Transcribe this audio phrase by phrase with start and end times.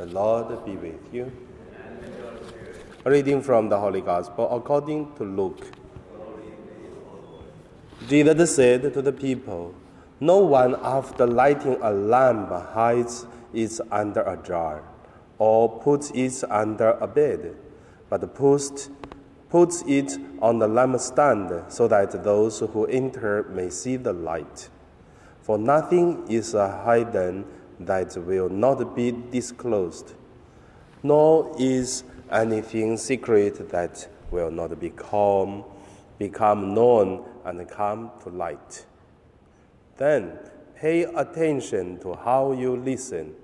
[0.00, 1.30] The Lord be with you.
[3.04, 5.62] Reading from the Holy Gospel according to Luke.
[8.08, 9.74] Jesus said to the people,
[10.18, 14.82] No one after lighting a lamp hides it under a jar
[15.36, 17.54] or puts it under a bed,
[18.08, 18.88] but puts,
[19.50, 24.70] puts it on the lampstand so that those who enter may see the light.
[25.42, 27.44] For nothing is hidden
[27.80, 30.14] that will not be disclosed,
[31.02, 35.64] nor is anything secret that will not become,
[36.18, 38.86] become known and come to light.
[39.96, 40.38] Then
[40.76, 43.34] pay attention to how you listen,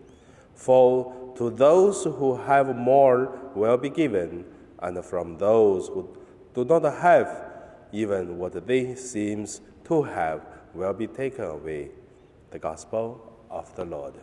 [0.55, 4.45] for to those who have more will be given,
[4.81, 6.09] and from those who
[6.55, 7.45] do not have,
[7.93, 9.47] even what they seem
[9.85, 10.43] to have
[10.75, 11.91] will be taken away.
[12.51, 14.15] The Gospel of the Lord.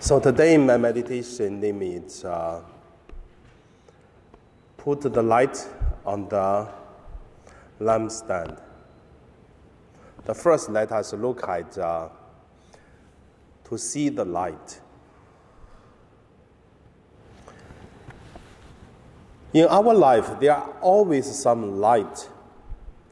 [0.00, 2.60] So today my meditation name is uh,
[4.76, 5.66] put the light
[6.04, 6.68] on the
[7.80, 8.60] lampstand.
[10.24, 12.08] The first let us look at uh,
[13.64, 14.80] to see the light.
[19.54, 22.28] In our life, there are always some light.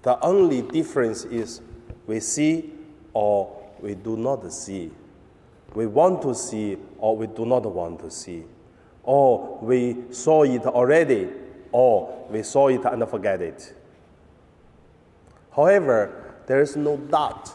[0.02, 1.60] The only difference is
[2.06, 2.72] we see
[3.12, 4.90] or we do not see.
[5.74, 8.44] We want to see or we do not want to see.
[9.04, 11.28] Or we saw it already
[11.70, 13.74] or we saw it and forget it.
[15.54, 17.50] However, there is no doubt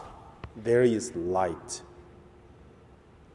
[0.56, 1.82] there is light.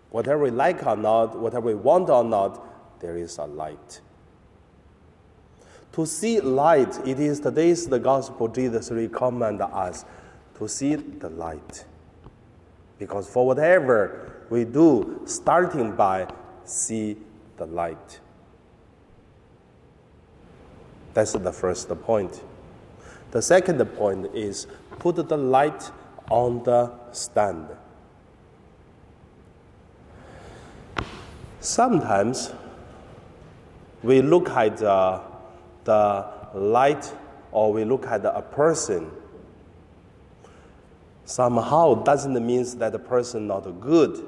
[0.10, 4.02] Whatever we like or not, whatever we want or not, there is a light.
[5.94, 10.06] To see light, it is today's the gospel Jesus recommend us
[10.58, 11.86] to see the light.
[12.98, 16.28] Because for whatever we do, starting by
[16.66, 17.18] see
[17.58, 18.20] the light.
[21.14, 22.42] That's the first point.
[23.30, 24.66] The second point is
[24.98, 25.92] put the light
[26.32, 27.68] on the stand.
[31.60, 32.52] Sometimes
[34.02, 35.22] we look at uh,
[35.86, 37.14] the light
[37.52, 39.12] or we look at a person
[41.26, 44.24] somehow doesn't mean that the person not good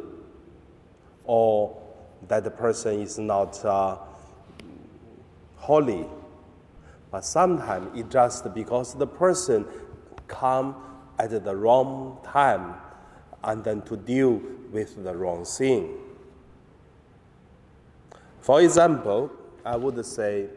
[1.25, 1.81] or
[2.27, 3.97] that the person is not uh,
[5.57, 6.05] holy.
[7.11, 9.65] But sometimes it just because the person
[10.27, 10.75] come
[11.19, 12.75] at the wrong time
[13.43, 14.41] and then to deal
[14.71, 15.97] with the wrong thing.
[18.41, 19.31] For example
[19.65, 20.47] i would say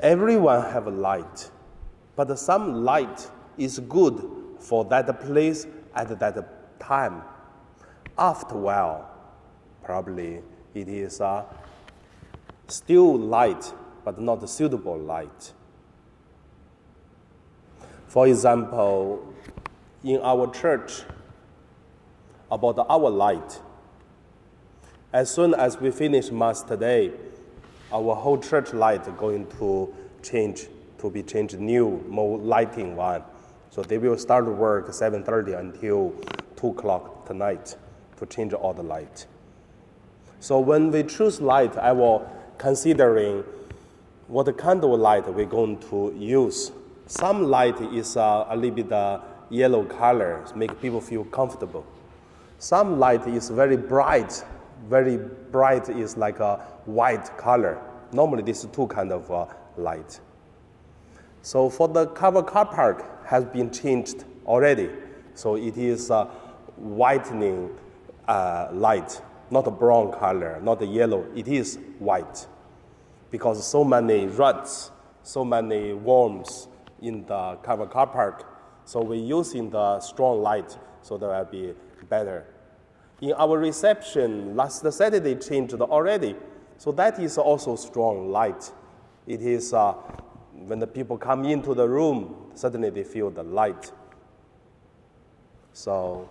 [0.00, 1.50] everyone have a light
[2.16, 7.22] but some light is good for that place at that time.
[8.18, 9.10] After while,
[9.84, 10.42] probably
[10.74, 11.44] it is a
[12.66, 13.72] still light,
[14.04, 15.52] but not suitable light.
[18.08, 19.34] For example,
[20.02, 21.02] in our church,
[22.50, 23.60] about our light,
[25.12, 27.12] as soon as we finish Mass today,
[27.92, 30.66] our whole church light going to change
[30.98, 33.22] to be changed new, more lighting one.
[33.70, 36.14] So they will start work 7.30 until
[36.56, 37.76] 2 o'clock tonight
[38.16, 39.26] to change all the light.
[40.40, 43.44] So when we choose light, I will considering
[44.28, 46.72] what kind of light we're going to use.
[47.06, 49.20] Some light is uh, a little bit uh,
[49.50, 51.86] yellow color, make people feel comfortable.
[52.58, 54.44] Some light is very bright,
[54.88, 57.80] very bright is like a white color.
[58.12, 60.20] Normally, these two kind of uh, light.
[61.42, 64.88] So for the cover car park, has been changed already.
[65.34, 66.24] So it is a
[66.76, 67.76] whitening
[68.26, 69.20] uh, light,
[69.50, 71.26] not a brown color, not a yellow.
[71.34, 72.46] It is white
[73.30, 74.90] because so many rats,
[75.22, 76.68] so many worms
[77.02, 78.44] in the cover car park.
[78.84, 81.74] So we're using the strong light so that will be
[82.08, 82.46] better.
[83.20, 86.36] In our reception, last Saturday changed already.
[86.76, 88.70] So that is also strong light.
[89.26, 89.92] It is uh,
[90.52, 93.90] when the people come into the room, suddenly they feel the light.
[95.72, 96.28] So,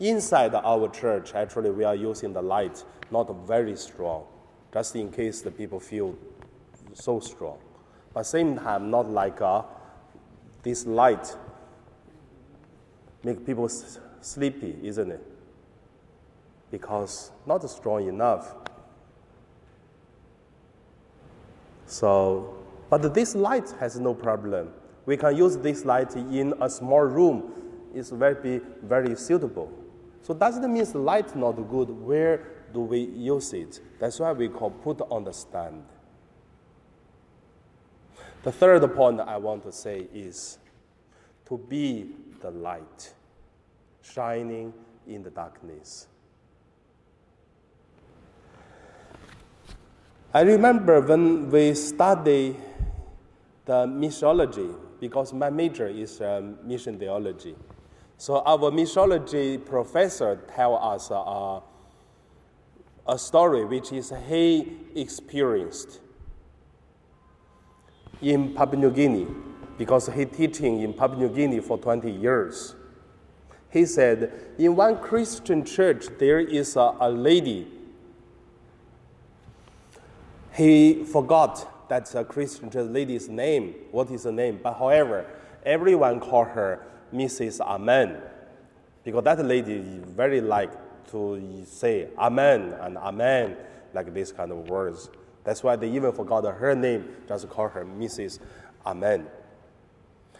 [0.00, 4.24] inside our church, actually, we are using the light, not very strong,
[4.72, 6.16] just in case the people feel
[6.94, 7.58] so strong.
[8.12, 9.62] But same time, not like uh,
[10.62, 11.36] this light
[13.22, 13.68] make people
[14.20, 15.37] sleepy, isn't it?
[16.70, 18.54] Because not strong enough.
[21.86, 22.58] So
[22.90, 24.70] but this light has no problem.
[25.04, 27.52] We can use this light in a small room,
[27.94, 29.72] is very, very suitable.
[30.22, 31.90] So does it mean light not good?
[31.90, 32.40] Where
[32.72, 33.80] do we use it?
[33.98, 35.84] That's why we call put on the stand.
[38.42, 40.58] The third point I want to say is
[41.46, 42.10] to be
[42.40, 43.14] the light,
[44.02, 44.72] shining
[45.06, 46.06] in the darkness.
[50.34, 52.54] I remember when we study
[53.64, 57.54] the missiology, because my major is um, mission theology.
[58.18, 61.60] So our missiology professor tell us uh,
[63.06, 66.00] a story which is he experienced
[68.20, 69.26] in Papua New Guinea
[69.78, 72.74] because he teaching in Papua New Guinea for 20 years.
[73.70, 77.66] He said, in one Christian church, there is a, a lady.
[80.58, 83.76] He forgot that a Christian lady's name.
[83.92, 84.58] What is the name?
[84.60, 85.24] But however,
[85.64, 86.84] everyone called her
[87.14, 87.60] Mrs.
[87.60, 88.20] Amen
[89.04, 90.72] because that lady very like
[91.12, 93.56] to say Amen and Amen
[93.94, 95.10] like this kind of words.
[95.44, 98.40] That's why they even forgot her name, just call her Mrs.
[98.84, 99.28] Amen.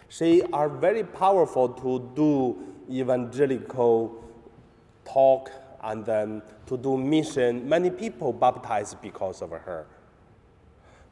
[0.09, 2.57] She are very powerful to do
[2.91, 4.21] evangelical
[5.05, 5.49] talk
[5.81, 7.69] and then to do mission.
[7.69, 9.87] Many people baptized because of her.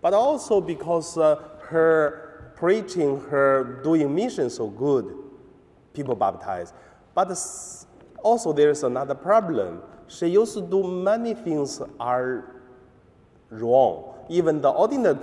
[0.01, 5.15] But also because uh, her preaching, her doing mission so good,
[5.93, 6.73] people baptized.
[7.13, 7.29] But
[8.23, 9.81] also there's another problem.
[10.07, 12.55] She used to do many things are
[13.49, 14.13] wrong.
[14.29, 15.19] Even the ordinary,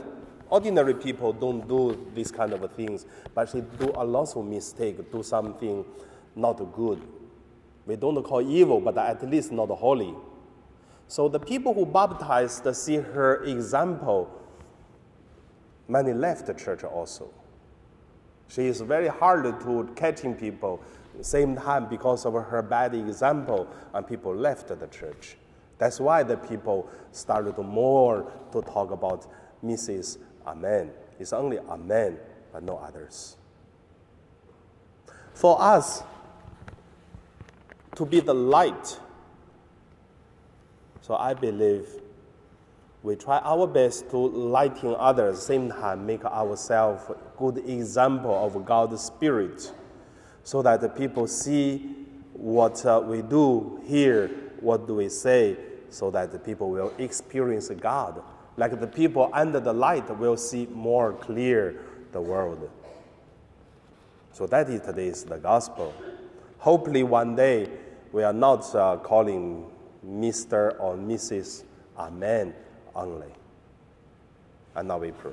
[0.51, 5.11] ordinary people don't do these kind of things, but she do a lot of mistake,
[5.13, 5.85] do something
[6.37, 7.01] not good.
[7.87, 10.15] We don't call evil, but at least not holy.
[11.07, 14.31] So the people who baptized see her example.
[15.89, 17.31] Many left the church also.
[18.49, 20.81] She is very hard to catching people.
[21.21, 25.37] Same time because of her bad example, and people left the church.
[25.79, 29.27] That's why the people started more to talk about
[29.65, 30.19] Mrs.
[30.47, 30.91] Amen.
[31.19, 32.19] It's only Amen,
[32.53, 33.37] but no others.
[35.35, 36.03] For us
[37.97, 38.99] to be the light,
[41.01, 41.89] so I believe
[43.05, 47.03] we try our best to lighten others, same time make ourselves
[47.37, 49.71] good example of God's Spirit,
[50.43, 51.97] so that the people see
[52.33, 54.31] what uh, we do here
[54.61, 55.59] what do we say
[55.91, 58.23] so that the people will experience God?
[58.57, 62.71] Like the people under the light will see more clear the world.
[64.33, 65.93] So that is today's the gospel.
[66.57, 67.69] Hopefully one day
[68.13, 69.71] we are not uh, calling
[70.07, 70.81] Mr.
[70.81, 71.65] or Mrs.
[71.99, 72.55] Amen
[72.95, 73.33] only.
[74.77, 75.33] And now we pray.